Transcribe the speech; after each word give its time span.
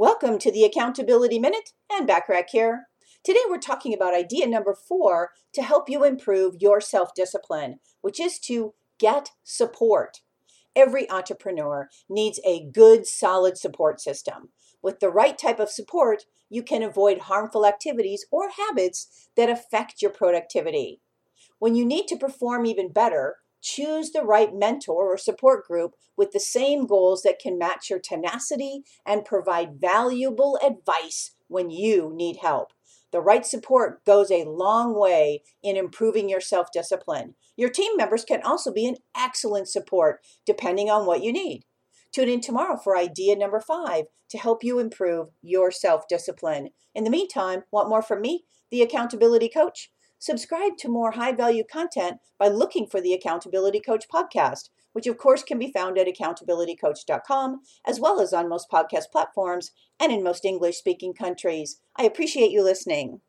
Welcome 0.00 0.38
to 0.38 0.52
the 0.52 0.62
Accountability 0.62 1.40
Minute 1.40 1.72
Anne 1.92 2.06
Bachrach 2.06 2.50
here. 2.52 2.86
Today 3.24 3.40
we're 3.48 3.58
talking 3.58 3.92
about 3.92 4.14
idea 4.14 4.46
number 4.46 4.72
four 4.72 5.30
to 5.52 5.60
help 5.60 5.90
you 5.90 6.04
improve 6.04 6.54
your 6.60 6.80
self 6.80 7.12
discipline, 7.16 7.80
which 8.00 8.20
is 8.20 8.38
to 8.42 8.74
get 9.00 9.30
support. 9.42 10.20
Every 10.76 11.10
entrepreneur 11.10 11.88
needs 12.08 12.38
a 12.46 12.70
good, 12.72 13.08
solid 13.08 13.58
support 13.58 14.00
system. 14.00 14.50
With 14.80 15.00
the 15.00 15.10
right 15.10 15.36
type 15.36 15.58
of 15.58 15.68
support, 15.68 16.26
you 16.48 16.62
can 16.62 16.84
avoid 16.84 17.22
harmful 17.22 17.66
activities 17.66 18.24
or 18.30 18.50
habits 18.50 19.28
that 19.36 19.50
affect 19.50 20.00
your 20.00 20.12
productivity. 20.12 21.00
When 21.58 21.74
you 21.74 21.84
need 21.84 22.06
to 22.06 22.16
perform 22.16 22.66
even 22.66 22.92
better, 22.92 23.38
choose 23.60 24.10
the 24.10 24.22
right 24.22 24.54
mentor 24.54 25.12
or 25.12 25.18
support 25.18 25.66
group 25.66 25.94
with 26.16 26.32
the 26.32 26.40
same 26.40 26.86
goals 26.86 27.22
that 27.22 27.38
can 27.38 27.58
match 27.58 27.90
your 27.90 27.98
tenacity 27.98 28.82
and 29.06 29.24
provide 29.24 29.80
valuable 29.80 30.58
advice 30.64 31.32
when 31.48 31.70
you 31.70 32.12
need 32.14 32.38
help. 32.42 32.72
The 33.10 33.20
right 33.20 33.46
support 33.46 34.04
goes 34.04 34.30
a 34.30 34.44
long 34.44 34.98
way 34.98 35.42
in 35.62 35.76
improving 35.76 36.28
your 36.28 36.40
self 36.42 36.70
discipline. 36.72 37.34
Your 37.56 37.70
team 37.70 37.96
members 37.96 38.24
can 38.24 38.42
also 38.42 38.72
be 38.72 38.86
an 38.86 38.96
excellent 39.16 39.68
support 39.68 40.20
depending 40.44 40.90
on 40.90 41.06
what 41.06 41.22
you 41.22 41.32
need. 41.32 41.64
Tune 42.12 42.28
in 42.28 42.40
tomorrow 42.40 42.76
for 42.76 42.96
idea 42.96 43.36
number 43.36 43.60
five 43.60 44.06
to 44.30 44.38
help 44.38 44.62
you 44.62 44.78
improve 44.78 45.28
your 45.42 45.70
self 45.70 46.06
discipline. 46.06 46.70
In 46.94 47.04
the 47.04 47.10
meantime, 47.10 47.64
want 47.70 47.88
more 47.88 48.02
from 48.02 48.20
me, 48.20 48.44
the 48.70 48.82
accountability 48.82 49.48
coach? 49.48 49.90
Subscribe 50.18 50.76
to 50.78 50.88
more 50.88 51.12
high 51.12 51.32
value 51.32 51.64
content 51.64 52.18
by 52.38 52.48
looking 52.48 52.86
for 52.86 53.00
the 53.00 53.12
Accountability 53.12 53.80
Coach 53.80 54.06
podcast, 54.12 54.70
which 54.92 55.06
of 55.06 55.16
course 55.16 55.42
can 55.42 55.58
be 55.58 55.70
found 55.70 55.96
at 55.98 56.08
accountabilitycoach.com, 56.08 57.60
as 57.86 58.00
well 58.00 58.20
as 58.20 58.32
on 58.32 58.48
most 58.48 58.70
podcast 58.70 59.10
platforms 59.12 59.70
and 60.00 60.12
in 60.12 60.22
most 60.22 60.44
English 60.44 60.76
speaking 60.76 61.14
countries. 61.14 61.80
I 61.96 62.04
appreciate 62.04 62.50
you 62.50 62.62
listening. 62.62 63.20